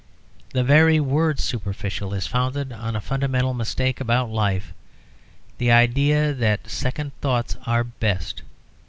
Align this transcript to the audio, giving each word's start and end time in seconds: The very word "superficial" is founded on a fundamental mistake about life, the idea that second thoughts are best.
The 0.53 0.63
very 0.63 0.99
word 0.99 1.39
"superficial" 1.39 2.11
is 2.15 2.25
founded 2.25 2.73
on 2.73 2.95
a 2.95 2.99
fundamental 3.01 3.53
mistake 3.53 4.01
about 4.01 4.31
life, 4.31 4.73
the 5.59 5.71
idea 5.71 6.33
that 6.33 6.67
second 6.71 7.11
thoughts 7.21 7.55
are 7.67 7.83
best. 7.83 8.41